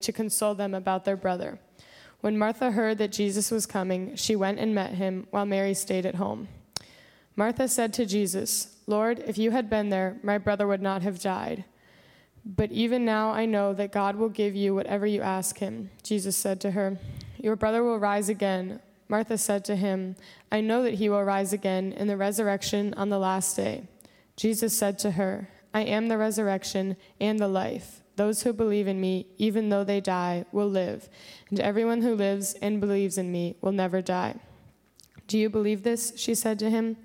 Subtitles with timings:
[0.00, 1.58] to console them about their brother.
[2.20, 6.06] When Martha heard that Jesus was coming, she went and met him, while Mary stayed
[6.06, 6.48] at home.
[7.36, 11.20] Martha said to Jesus, Lord, if you had been there, my brother would not have
[11.20, 11.64] died.
[12.44, 15.90] But even now I know that God will give you whatever you ask him.
[16.02, 16.98] Jesus said to her,
[17.36, 18.80] Your brother will rise again.
[19.08, 20.16] Martha said to him,
[20.50, 23.86] I know that he will rise again in the resurrection on the last day.
[24.36, 28.02] Jesus said to her, I am the resurrection and the life.
[28.18, 31.08] Those who believe in me, even though they die, will live,
[31.50, 34.34] and everyone who lives and believes in me will never die.
[35.28, 36.12] Do you believe this?
[36.16, 36.96] She said to him.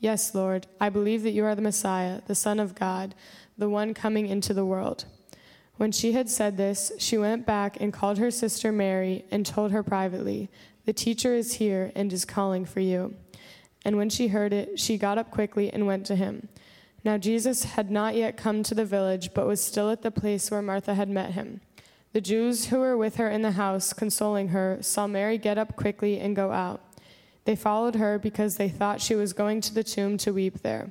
[0.00, 3.14] Yes, Lord, I believe that you are the Messiah, the Son of God,
[3.58, 5.04] the one coming into the world.
[5.76, 9.72] When she had said this, she went back and called her sister Mary and told
[9.72, 10.48] her privately,
[10.86, 13.14] The teacher is here and is calling for you.
[13.84, 16.48] And when she heard it, she got up quickly and went to him.
[17.04, 20.50] Now Jesus had not yet come to the village, but was still at the place
[20.50, 21.60] where Martha had met him.
[22.12, 25.76] The Jews who were with her in the house, consoling her, saw Mary get up
[25.76, 26.82] quickly and go out.
[27.44, 30.90] They followed her because they thought she was going to the tomb to weep there.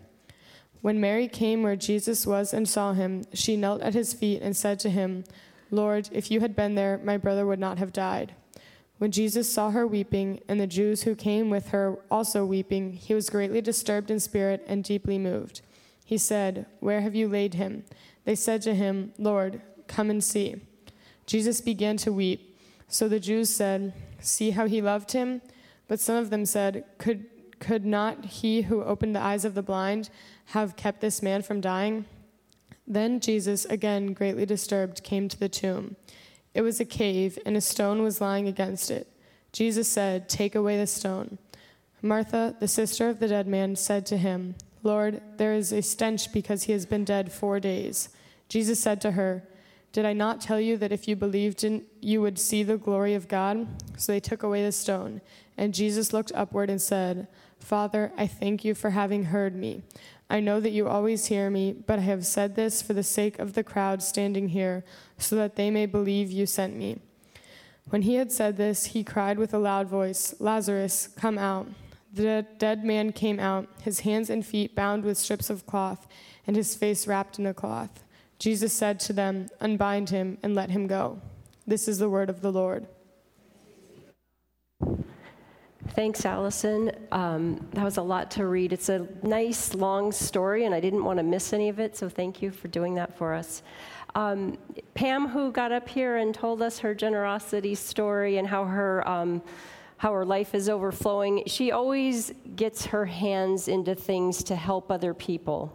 [0.82, 4.58] When Mary came where Jesus was and saw him, she knelt at his feet and
[4.58, 5.24] said to him,
[5.70, 8.34] Lord, if you had been there, my brother would not have died.
[8.98, 13.14] When Jesus saw her weeping, and the Jews who came with her also weeping, he
[13.14, 15.62] was greatly disturbed in spirit and deeply moved.
[16.12, 17.86] He said, Where have you laid him?
[18.26, 20.58] They said to him, Lord, come and see.
[21.26, 22.60] Jesus began to weep.
[22.90, 25.42] So the Jews said, See how he loved him?
[25.88, 27.28] But some of them said, Could,
[27.62, 30.10] could not he who opened the eyes of the blind
[30.48, 32.04] have kept this man from dying?
[32.86, 35.96] Then Jesus, again greatly disturbed, came to the tomb.
[36.54, 39.08] It was a cave, and a stone was lying against it.
[39.54, 41.38] Jesus said, Take away the stone.
[42.02, 46.32] Martha, the sister of the dead man, said to him, Lord, there is a stench
[46.34, 48.10] because he has been dead four days.
[48.50, 49.44] Jesus said to her,
[49.92, 53.14] Did I not tell you that if you believed in you would see the glory
[53.14, 53.68] of God?
[53.98, 55.22] So they took away the stone.
[55.58, 57.28] And Jesus looked upward and said,
[57.60, 59.84] Father, I thank you for having heard me.
[60.30, 63.38] I know that you always hear me, but I have said this for the sake
[63.38, 64.84] of the crowd standing here,
[65.18, 67.00] so that they may believe you sent me.
[67.90, 71.68] When he had said this, he cried with a loud voice, Lazarus, come out.
[72.14, 76.08] The dead man came out, his hands and feet bound with strips of cloth,
[76.46, 78.04] and his face wrapped in a cloth.
[78.38, 81.22] Jesus said to them, Unbind him and let him go.
[81.66, 82.88] This is the word of the Lord.
[85.90, 86.92] Thanks, Allison.
[87.12, 88.72] Um, that was a lot to read.
[88.74, 92.08] It's a nice, long story, and I didn't want to miss any of it, so
[92.10, 93.62] thank you for doing that for us.
[94.16, 94.58] Um,
[94.94, 99.42] Pam, who got up here and told us her generosity story and how her um,
[100.02, 105.14] how her life is overflowing, she always gets her hands into things to help other
[105.14, 105.72] people.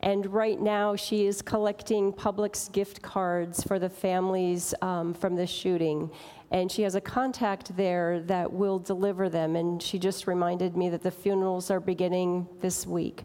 [0.00, 5.46] And right now, she is collecting Publix gift cards for the families um, from the
[5.46, 6.10] shooting
[6.52, 9.56] and she has a contact there that will deliver them.
[9.56, 13.22] And she just reminded me that the funerals are beginning this week.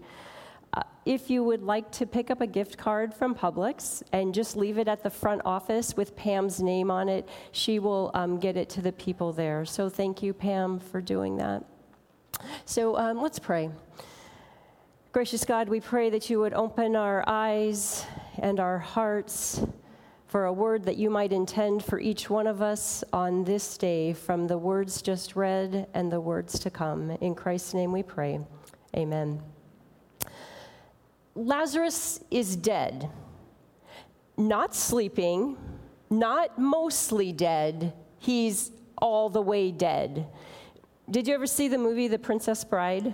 [0.73, 4.55] Uh, if you would like to pick up a gift card from Publix and just
[4.55, 8.57] leave it at the front office with Pam's name on it, she will um, get
[8.57, 9.65] it to the people there.
[9.65, 11.63] So thank you, Pam, for doing that.
[12.65, 13.69] So um, let's pray.
[15.11, 18.05] Gracious God, we pray that you would open our eyes
[18.39, 19.65] and our hearts
[20.27, 24.13] for a word that you might intend for each one of us on this day
[24.13, 27.11] from the words just read and the words to come.
[27.21, 28.39] In Christ's name we pray.
[28.95, 29.41] Amen.
[31.37, 33.11] Lazarus is dead,
[34.37, 35.55] not sleeping,
[36.09, 40.25] not mostly dead, he's all the way dead.
[41.11, 43.13] Did you ever see the movie The Princess Bride?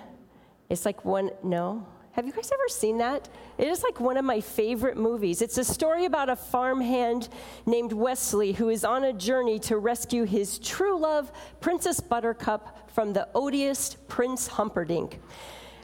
[0.70, 1.86] It's like one, no?
[2.14, 3.28] Have you guys ever seen that?
[3.58, 5.42] It is like one of my favorite movies.
[5.42, 7.28] It's a story about a farmhand
[7.66, 11.30] named Westley who is on a journey to rescue his true love,
[11.60, 15.20] Princess Buttercup, from the odious Prince Humperdinck.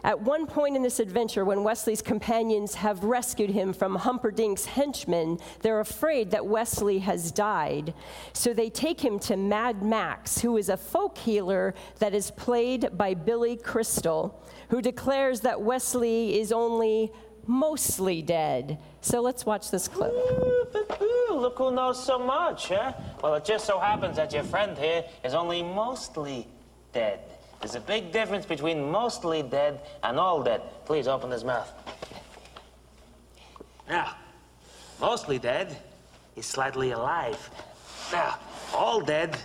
[0.03, 5.39] At one point in this adventure, when Westley's companions have rescued him from Humperdinck's henchmen,
[5.61, 7.93] they're afraid that Westley has died.
[8.33, 12.97] So they take him to Mad Max, who is a folk healer that is played
[12.97, 17.11] by Billy Crystal, who declares that Westley is only
[17.45, 18.77] mostly dead.
[19.01, 20.13] So let's watch this clip.
[21.29, 22.93] Look who knows so much, huh?
[23.23, 26.47] Well, it just so happens that your friend here is only mostly
[26.93, 27.21] dead.
[27.59, 30.61] There's a big difference between mostly dead and all dead.
[30.85, 31.71] Please open his mouth.
[33.87, 34.15] Now,
[35.01, 35.75] mostly dead
[36.35, 37.49] is slightly alive.
[38.13, 38.39] Now,
[38.73, 39.37] all dead,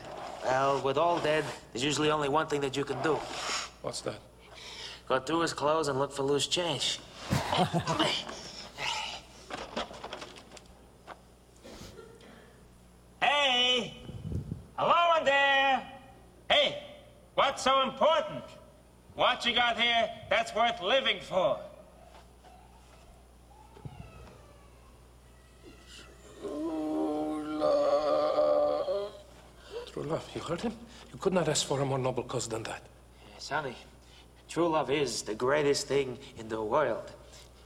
[0.45, 3.15] well, with all dead, there's usually only one thing that you can do.
[3.83, 4.21] What's that?
[5.09, 7.01] Go through his clothes and look for loose change.
[7.31, 8.25] hey!
[17.54, 18.45] what's so important?
[19.15, 21.59] What you got here that's worth living for?
[26.43, 29.13] True love,
[29.91, 30.29] True love.
[30.35, 30.75] you heard him?
[31.11, 32.83] You could not ask for a more noble cause than that.
[33.39, 33.77] Sonny,
[34.47, 37.13] true love is the greatest thing in the world.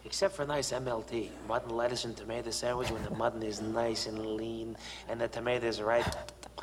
[0.04, 4.36] Except for nice MLT, mutton, lettuce, and tomato sandwich when the mutton is nice and
[4.36, 4.76] lean
[5.08, 6.06] and the tomatoes right.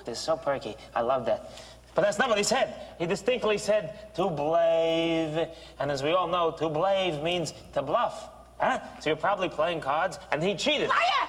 [0.06, 0.76] They're so perky.
[0.96, 1.52] I love that.
[1.96, 2.76] But that's not what he said.
[3.00, 5.48] He distinctly said to blave.
[5.80, 8.30] And as we all know, to blave means to bluff.
[8.60, 8.80] Huh?
[9.00, 10.90] So you're probably playing cards and he cheated.
[10.90, 11.25] Liar!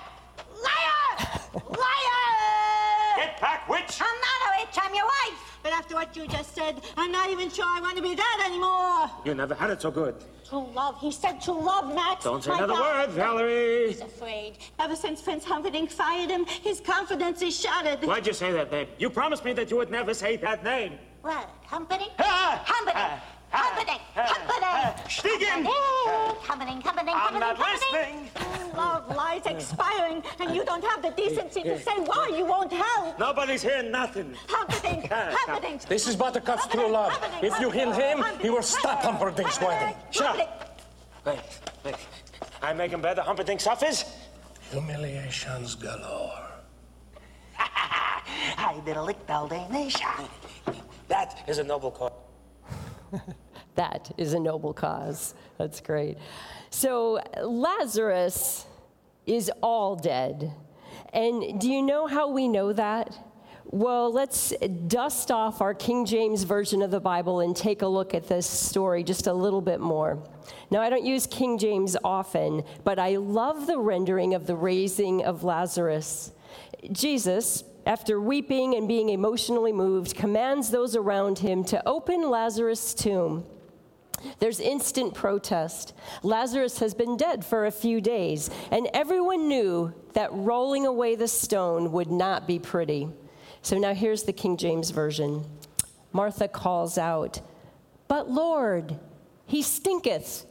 [6.16, 9.10] What you just said, I'm not even sure I want to be that anymore.
[9.24, 10.14] You never had it so good.
[10.48, 10.98] True love.
[11.00, 12.24] He said true love, Max.
[12.24, 13.08] Don't say My another God.
[13.08, 13.88] word, Valerie.
[13.88, 14.58] He's afraid.
[14.78, 18.06] Ever since Prince Humperdinck fired him, his confidence is shattered.
[18.06, 18.86] Why'd you say that name?
[18.98, 20.98] You promised me that you would never say that name.
[21.22, 21.50] What?
[21.66, 22.12] Humperdinck?
[22.20, 22.62] Ah!
[22.64, 22.96] Humperdinck!
[22.96, 23.22] Ah!
[23.50, 24.00] Humperdinck!
[24.16, 24.26] Ah!
[24.26, 25.08] Humperdinck!
[25.08, 25.66] Stiegen!
[26.42, 26.84] Humperdinck!
[26.84, 27.16] Humperdinck!
[27.16, 28.32] I'm not Humperdinck!
[28.34, 28.76] Humperdinck!
[28.76, 33.18] Love lies expiring, and you don't have the decency to say why you won't help.
[33.18, 34.34] Nobody's hearing nothing.
[34.48, 35.10] Humperdinck!
[35.10, 35.82] Humperdinck!
[35.82, 37.18] This is Buttercup's true love.
[37.42, 39.96] If you kill him, he will stop Humperdinck's wedding.
[40.10, 40.80] Shut up.
[41.24, 41.40] Wait,
[41.84, 41.96] wait.
[42.62, 43.22] I make him better.
[43.22, 44.04] Humperdinck suffers?
[44.70, 46.46] Humiliations galore.
[47.58, 49.16] I did a lick
[49.70, 50.08] Nation.
[51.08, 52.12] That is a noble cause.
[53.76, 55.34] That is a noble cause.
[55.58, 56.16] That's great.
[56.70, 58.64] So Lazarus
[59.26, 60.50] is all dead.
[61.12, 63.16] And do you know how we know that?
[63.66, 64.54] Well, let's
[64.86, 68.46] dust off our King James Version of the Bible and take a look at this
[68.46, 70.22] story just a little bit more.
[70.70, 75.24] Now, I don't use King James often, but I love the rendering of the raising
[75.24, 76.32] of Lazarus.
[76.92, 83.44] Jesus, after weeping and being emotionally moved, commands those around him to open Lazarus' tomb.
[84.38, 85.94] There's instant protest.
[86.22, 91.28] Lazarus has been dead for a few days, and everyone knew that rolling away the
[91.28, 93.08] stone would not be pretty.
[93.62, 95.44] So now here's the King James Version.
[96.12, 97.40] Martha calls out,
[98.08, 98.98] But Lord,
[99.46, 100.46] he stinketh.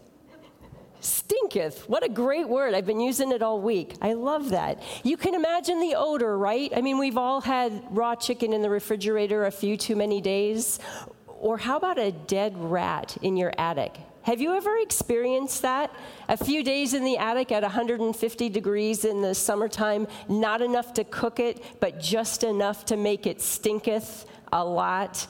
[1.05, 1.87] Stinketh.
[1.87, 2.73] What a great word.
[2.73, 3.95] I've been using it all week.
[4.01, 4.81] I love that.
[5.03, 6.71] You can imagine the odor, right?
[6.75, 10.79] I mean, we've all had raw chicken in the refrigerator a few too many days.
[11.27, 13.95] Or how about a dead rat in your attic?
[14.23, 15.93] Have you ever experienced that?
[16.27, 21.03] A few days in the attic at 150 degrees in the summertime, not enough to
[21.03, 25.27] cook it, but just enough to make it stinketh a lot.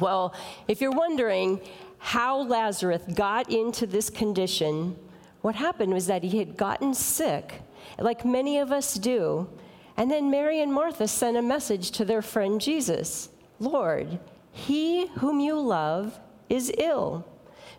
[0.00, 0.34] Well,
[0.66, 1.60] if you're wondering
[2.06, 4.96] how Lazarus got into this condition,
[5.40, 7.62] what happened was that he had gotten sick,
[7.98, 9.48] like many of us do.
[9.96, 14.20] And then Mary and Martha sent a message to their friend Jesus Lord,
[14.52, 17.26] he whom you love is ill.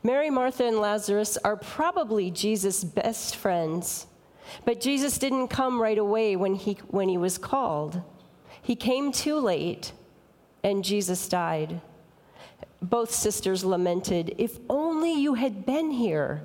[0.03, 4.07] Mary, Martha, and Lazarus are probably Jesus' best friends.
[4.65, 8.01] But Jesus didn't come right away when he, when he was called.
[8.61, 9.93] He came too late,
[10.65, 11.79] and Jesus died.
[12.81, 16.43] Both sisters lamented, If only you had been here.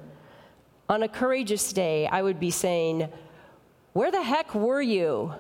[0.89, 3.09] On a courageous day, I would be saying,
[3.93, 5.33] Where the heck were you?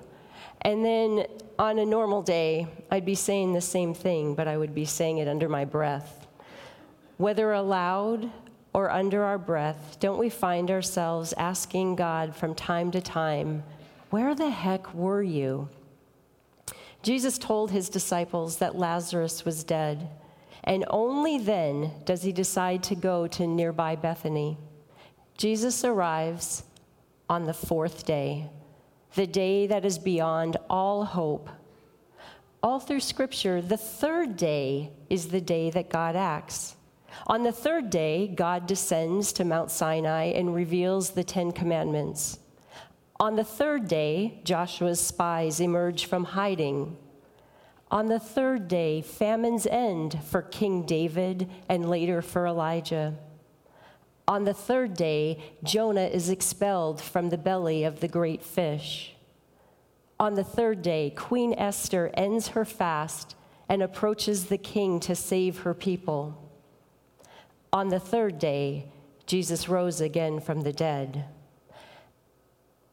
[0.62, 1.26] And then
[1.58, 5.18] on a normal day, I'd be saying the same thing, but I would be saying
[5.18, 6.26] it under my breath.
[7.16, 8.30] Whether aloud
[8.72, 13.64] or under our breath, don't we find ourselves asking God from time to time,
[14.10, 15.68] Where the heck were you?
[17.02, 20.08] Jesus told his disciples that Lazarus was dead,
[20.64, 24.58] and only then does he decide to go to nearby Bethany.
[25.36, 26.64] Jesus arrives
[27.28, 28.50] on the fourth day,
[29.14, 31.48] the day that is beyond all hope.
[32.62, 36.76] All through Scripture, the third day is the day that God acts.
[37.26, 42.38] On the third day, God descends to Mount Sinai and reveals the Ten Commandments.
[43.18, 46.96] On the third day, Joshua's spies emerge from hiding.
[47.92, 53.14] On the third day, famines end for King David and later for Elijah.
[54.26, 59.14] On the third day, Jonah is expelled from the belly of the great fish.
[60.18, 63.36] On the third day, Queen Esther ends her fast
[63.68, 66.50] and approaches the king to save her people.
[67.74, 68.86] On the third day,
[69.26, 71.26] Jesus rose again from the dead.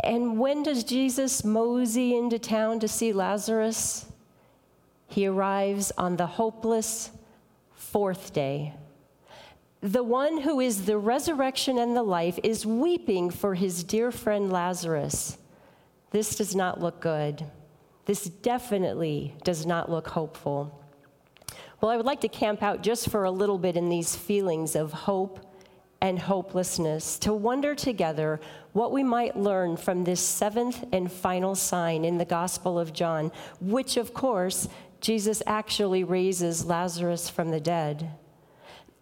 [0.01, 4.08] And when does Jesus mosey into town to see Lazarus?
[5.09, 7.11] He arrives on the hopeless
[7.73, 8.73] fourth day.
[9.81, 14.51] The one who is the resurrection and the life is weeping for his dear friend
[14.51, 15.37] Lazarus.
[16.11, 17.45] This does not look good.
[18.05, 20.79] This definitely does not look hopeful.
[21.81, 24.75] Well, I would like to camp out just for a little bit in these feelings
[24.75, 25.39] of hope
[26.01, 28.39] and hopelessness, to wonder together
[28.71, 33.31] what we might learn from this seventh and final sign in the Gospel of John,
[33.59, 34.69] which, of course,
[35.01, 38.11] Jesus actually raises Lazarus from the dead.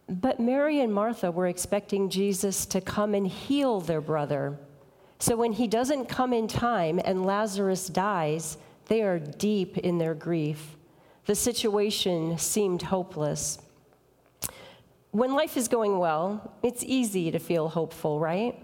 [0.09, 4.57] But Mary and Martha were expecting Jesus to come and heal their brother.
[5.19, 10.13] So when he doesn't come in time and Lazarus dies, they are deep in their
[10.13, 10.77] grief.
[11.25, 13.59] The situation seemed hopeless.
[15.11, 18.57] When life is going well, it's easy to feel hopeful, right?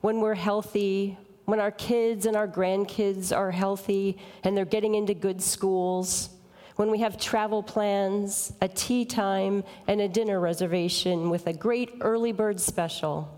[0.00, 5.14] When we're healthy, when our kids and our grandkids are healthy and they're getting into
[5.14, 6.30] good schools,
[6.76, 11.90] when we have travel plans, a tee time, and a dinner reservation with a great
[12.00, 13.28] early bird special.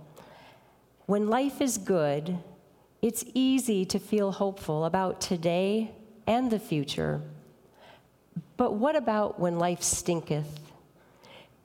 [1.06, 2.38] When life is good,
[3.02, 5.90] it's easy to feel hopeful about today
[6.26, 7.20] and the future.
[8.56, 10.60] But what about when life stinketh?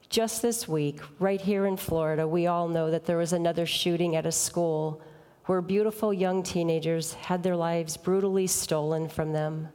[0.09, 4.15] Just this week, right here in Florida, we all know that there was another shooting
[4.15, 5.01] at a school
[5.45, 9.69] where beautiful young teenagers had their lives brutally stolen from them.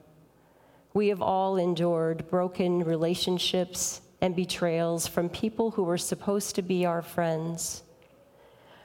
[0.94, 6.86] We have all endured broken relationships and betrayals from people who were supposed to be
[6.86, 7.82] our friends.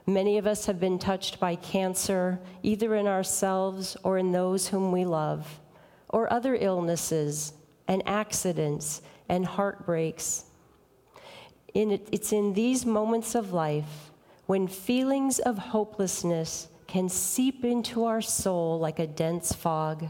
[0.08, 4.92] Many of us have been touched by cancer, either in ourselves or in those whom
[4.92, 5.60] we love,
[6.10, 7.54] or other illnesses
[7.88, 10.46] and accidents and heartbreaks.
[11.76, 14.10] In it, it's in these moments of life
[14.48, 20.08] when feelings of hopelessness can seep into our soul like a dense fog.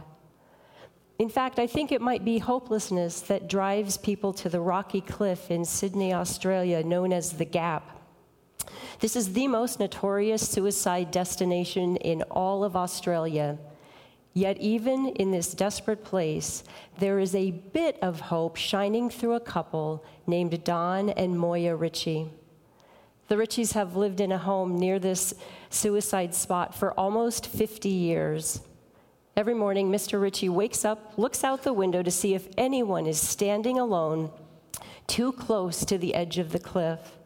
[1.20, 5.52] In fact, I think it might be hopelessness that drives people to the rocky cliff
[5.52, 8.00] in Sydney, Australia, known as the Gap.
[9.02, 13.58] This is the most notorious suicide destination in all of Australia.
[14.34, 16.64] Yet, even in this desperate place,
[17.00, 22.30] there is a bit of hope shining through a couple named Don and Moya Ritchie.
[23.28, 25.34] The Ritchies have lived in a home near this
[25.70, 28.62] suicide spot for almost 50 years.
[29.40, 30.22] Every morning, Mr.
[30.22, 34.32] Ritchie wakes up, looks out the window to see if anyone is standing alone
[35.08, 37.18] too close to the edge of the cliff.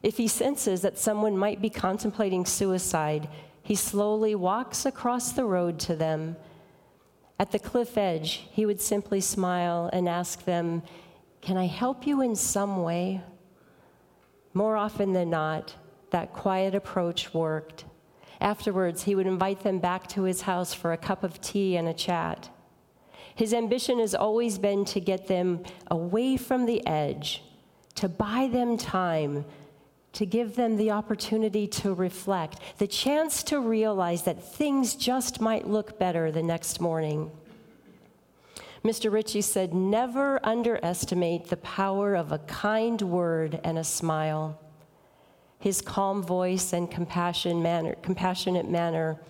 [0.00, 3.28] If he senses that someone might be contemplating suicide,
[3.64, 6.36] he slowly walks across the road to them.
[7.40, 10.84] At the cliff edge, he would simply smile and ask them,
[11.40, 13.22] Can I help you in some way?
[14.54, 15.74] More often than not,
[16.10, 17.86] that quiet approach worked.
[18.40, 21.86] Afterwards, he would invite them back to his house for a cup of tea and
[21.88, 22.48] a chat.
[23.34, 27.42] His ambition has always been to get them away from the edge,
[27.96, 29.44] to buy them time,
[30.12, 35.68] to give them the opportunity to reflect, the chance to realize that things just might
[35.68, 37.30] look better the next morning.
[38.84, 39.12] Mr.
[39.12, 44.58] Ritchie said, Never underestimate the power of a kind word and a smile.
[45.60, 49.20] His calm voice and compassion manner, compassionate manner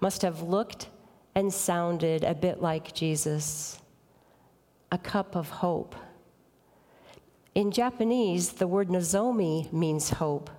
[0.00, 0.88] must have looked
[1.36, 3.80] and sounded a bit like Jesus.
[4.90, 5.94] A cup of hope.
[7.54, 10.50] In Japanese, the word nozomi means hope.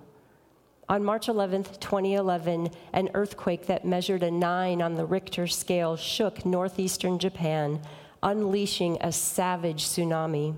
[0.88, 6.46] On March 11, 2011, an earthquake that measured a nine on the Richter scale shook
[6.46, 7.80] northeastern Japan,
[8.22, 10.56] unleashing a savage tsunami.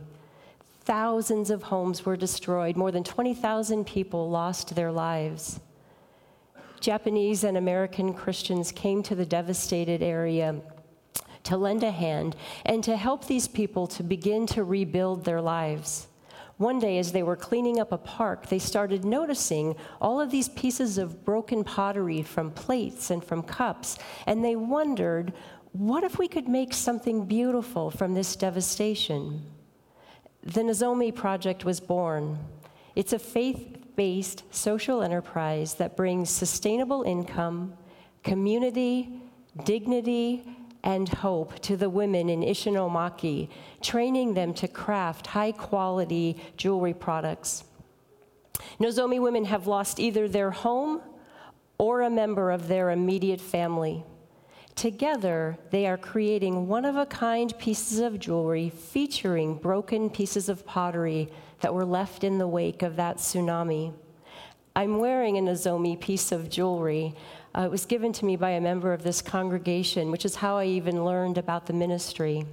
[0.81, 2.77] Thousands of homes were destroyed.
[2.77, 5.61] More than 20,000 people lost their lives.
[6.81, 10.61] Japanese and American Christians came to the devastated area
[11.43, 16.07] to lend a hand and to help these people to begin to rebuild their lives.
[16.57, 20.51] One day, as they were cleaning up a park, they started noticing all of these
[20.51, 25.33] pieces of broken pottery from plates and from cups, and they wondered
[25.73, 29.43] what if we could make something beautiful from this devastation?
[30.42, 32.38] The Nozomi Project was born.
[32.97, 37.75] It's a faith based social enterprise that brings sustainable income,
[38.23, 39.20] community,
[39.64, 40.42] dignity,
[40.82, 43.50] and hope to the women in Ishinomaki,
[43.82, 47.64] training them to craft high quality jewelry products.
[48.78, 51.02] Nozomi women have lost either their home
[51.76, 54.04] or a member of their immediate family.
[54.81, 60.65] Together, they are creating one of a kind pieces of jewelry featuring broken pieces of
[60.65, 61.29] pottery
[61.61, 63.93] that were left in the wake of that tsunami.
[64.75, 67.15] I'm wearing a Nozomi piece of jewelry.
[67.55, 70.57] Uh, it was given to me by a member of this congregation, which is how
[70.57, 72.47] I even learned about the ministry.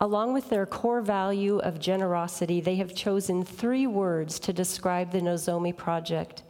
[0.00, 5.20] Along with their core value of generosity, they have chosen three words to describe the
[5.20, 6.44] Nozomi project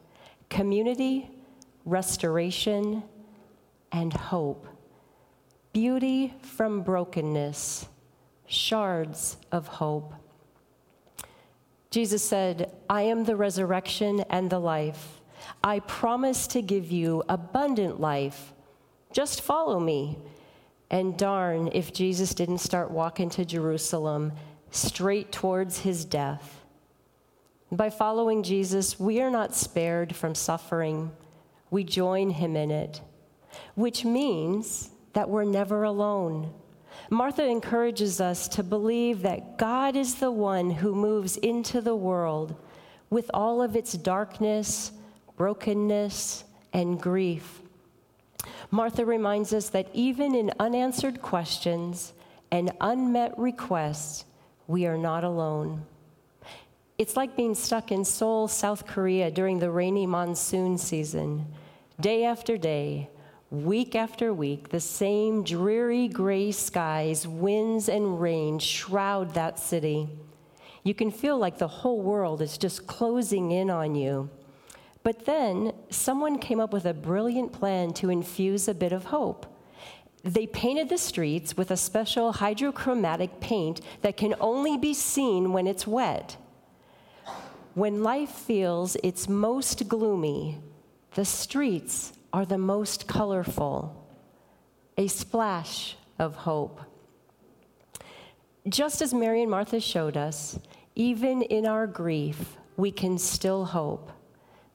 [0.49, 1.29] community,
[1.85, 3.03] restoration,
[3.95, 4.67] and hope,
[5.73, 7.87] beauty from brokenness,
[8.45, 10.13] shards of hope.
[11.91, 15.21] Jesus said, I am the resurrection and the life.
[15.63, 18.53] I promise to give you abundant life.
[19.13, 20.19] Just follow me.
[20.91, 24.33] And darn if Jesus didn't start walking to Jerusalem
[24.73, 26.65] straight towards his death.
[27.71, 31.13] By following Jesus, we are not spared from suffering,
[31.71, 33.01] we join him in it,
[33.75, 36.53] which means that we're never alone.
[37.11, 42.57] Martha encourages us to believe that God is the one who moves into the world
[43.11, 44.93] with all of its darkness,
[45.37, 47.61] brokenness, and grief.
[48.71, 52.13] Martha reminds us that even in unanswered questions
[52.51, 54.25] and unmet requests,
[54.67, 55.85] we are not alone.
[56.97, 61.47] It's like being stuck in Seoul, South Korea during the rainy monsoon season.
[62.01, 63.11] Day after day,
[63.51, 70.09] week after week, the same dreary gray skies, winds, and rain shroud that city.
[70.83, 74.31] You can feel like the whole world is just closing in on you.
[75.03, 79.47] But then someone came up with a brilliant plan to infuse a bit of hope.
[80.23, 85.67] They painted the streets with a special hydrochromatic paint that can only be seen when
[85.67, 86.39] it's wet.
[87.75, 90.59] When life feels its most gloomy,
[91.15, 93.95] the streets are the most colorful.
[94.99, 96.81] A splash of hope.
[98.69, 100.59] Just as Mary and Martha showed us,
[100.97, 104.11] even in our grief, we can still hope.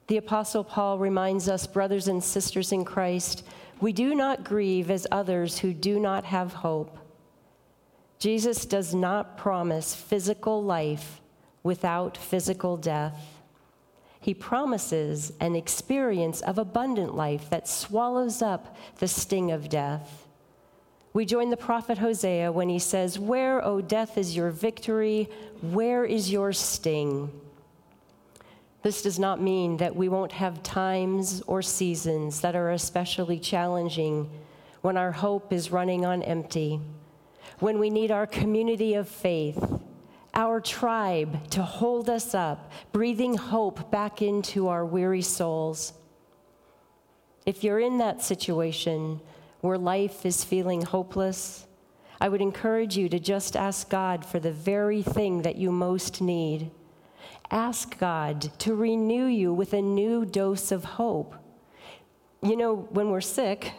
[0.06, 3.44] The Apostle Paul reminds us, brothers and sisters in Christ,
[3.78, 6.96] we do not grieve as others who do not have hope.
[8.18, 11.20] Jesus does not promise physical life
[11.62, 13.39] without physical death.
[14.20, 20.26] He promises an experience of abundant life that swallows up the sting of death.
[21.12, 25.28] We join the prophet Hosea when he says, Where, O death, is your victory?
[25.62, 27.32] Where is your sting?
[28.82, 34.30] This does not mean that we won't have times or seasons that are especially challenging
[34.82, 36.80] when our hope is running on empty,
[37.58, 39.62] when we need our community of faith,
[40.34, 45.92] our tribe to hold us up, breathing hope back into our weary souls.
[47.46, 49.20] If you're in that situation
[49.60, 51.66] where life is feeling hopeless,
[52.20, 56.20] I would encourage you to just ask God for the very thing that you most
[56.20, 56.70] need
[57.50, 61.34] ask God to renew you with a new dose of hope.
[62.42, 63.72] You know, when we're sick,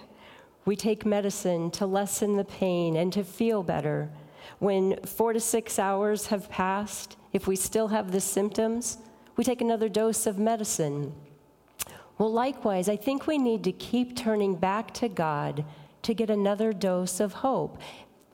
[0.66, 4.12] we take medicine to lessen the pain and to feel better.
[4.60, 8.98] When four to six hours have passed, if we still have the symptoms,
[9.36, 11.14] we take another dose of medicine.
[12.18, 15.66] Well, likewise, I think we need to keep turning back to God
[16.04, 17.80] to get another dose of hope.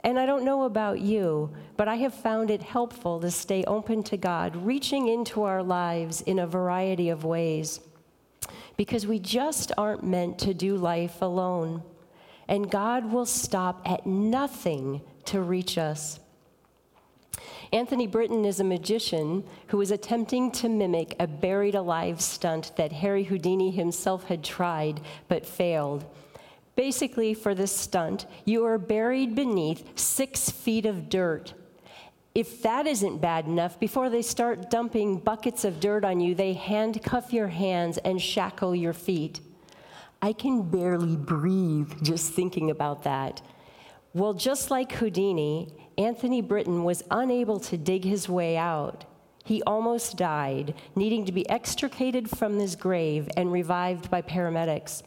[0.04, 4.04] And I don't know about you, but I have found it helpful to stay open
[4.04, 7.80] to God, reaching into our lives in a variety of ways.
[8.78, 11.84] Because we just aren't meant to do life alone.
[12.48, 16.20] And God will stop at nothing to reach us.
[17.72, 22.92] Anthony Britton is a magician who is attempting to mimic a buried alive stunt that
[22.92, 26.06] Harry Houdini himself had tried but failed.
[26.76, 31.54] Basically, for this stunt, you are buried beneath six feet of dirt.
[32.36, 36.54] If that isn't bad enough, before they start dumping buckets of dirt on you, they
[36.54, 39.42] handcuff your hands and shackle your feet.
[40.22, 43.42] I can barely breathe just thinking about that.
[44.18, 49.06] Well, just like Houdini, Anthony Britton was unable to dig his way out.
[49.46, 55.04] He almost died, needing to be extricated from his grave and revived by paramedics.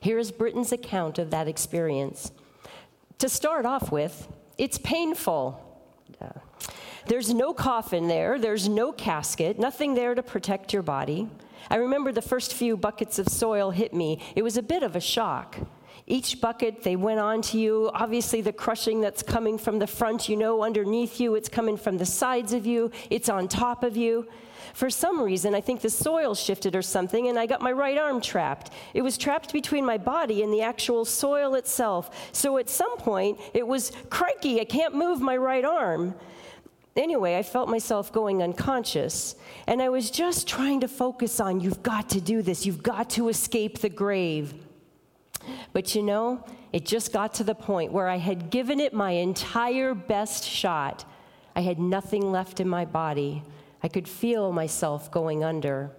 [0.00, 2.32] Here is Britton's account of that experience.
[3.18, 5.60] To start off with, it's painful.
[6.18, 6.30] Uh,
[7.08, 11.28] there's no coffin there, there's no casket, nothing there to protect your body.
[11.68, 14.22] I remember the first few buckets of soil hit me.
[14.34, 15.58] It was a bit of a shock.
[16.08, 17.90] Each bucket, they went on to you.
[17.92, 21.98] Obviously, the crushing that's coming from the front, you know, underneath you, it's coming from
[21.98, 24.28] the sides of you, it's on top of you.
[24.72, 27.98] For some reason, I think the soil shifted or something, and I got my right
[27.98, 28.70] arm trapped.
[28.94, 32.30] It was trapped between my body and the actual soil itself.
[32.30, 36.14] So at some point, it was crikey, I can't move my right arm.
[36.94, 39.34] Anyway, I felt myself going unconscious,
[39.66, 43.10] and I was just trying to focus on you've got to do this, you've got
[43.10, 44.54] to escape the grave.
[45.72, 49.12] But you know, it just got to the point where I had given it my
[49.12, 51.04] entire best shot.
[51.54, 53.42] I had nothing left in my body.
[53.82, 55.90] I could feel myself going under.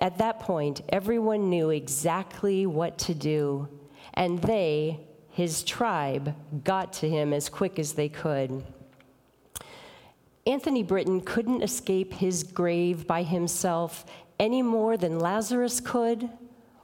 [0.00, 3.68] At that point, everyone knew exactly what to do,
[4.12, 6.34] and they, his tribe,
[6.64, 8.64] got to him as quick as they could.
[10.46, 14.04] Anthony Britton couldn't escape his grave by himself
[14.38, 16.28] any more than Lazarus could,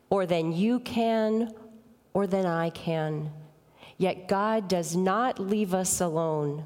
[0.09, 1.55] or than you can,
[2.13, 3.31] or than I can.
[3.97, 6.65] Yet God does not leave us alone.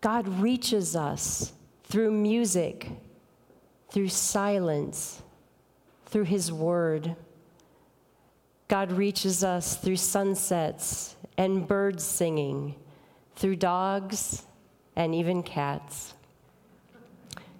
[0.00, 1.52] God reaches us
[1.84, 2.88] through music,
[3.90, 5.22] through silence,
[6.06, 7.14] through His Word.
[8.68, 12.74] God reaches us through sunsets and birds singing,
[13.36, 14.44] through dogs
[14.96, 16.14] and even cats.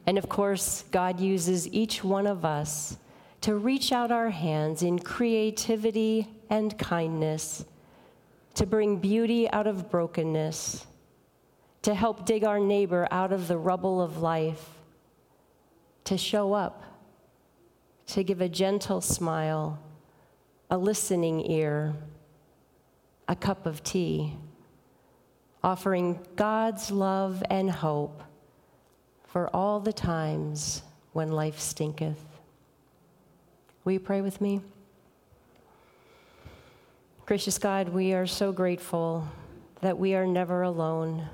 [0.07, 2.97] And of course, God uses each one of us
[3.43, 7.65] to reach out our hands in creativity and kindness,
[8.55, 10.87] to bring beauty out of brokenness,
[11.83, 14.71] to help dig our neighbor out of the rubble of life,
[16.05, 16.83] to show up,
[18.07, 19.79] to give a gentle smile,
[20.71, 21.95] a listening ear,
[23.29, 24.33] a cup of tea,
[25.63, 28.23] offering God's love and hope
[29.25, 30.83] for all the times
[31.13, 32.23] when life stinketh.
[33.85, 34.61] Will you pray with me?
[37.27, 39.27] Gracious God, we are so grateful
[39.81, 41.29] that we are never alone.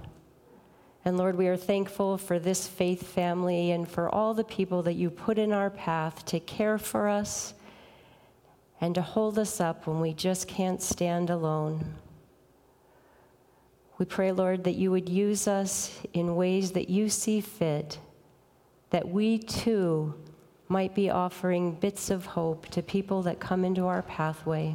[1.05, 4.95] And Lord, we are thankful for this faith family and for all the people that
[4.95, 7.53] you put in our path to care for us
[8.81, 11.85] and to hold us up when we just can't stand alone.
[13.99, 17.99] We pray, Lord, that you would use us in ways that you see fit,
[18.89, 20.15] that we too
[20.69, 24.75] might be offering bits of hope to people that come into our pathway.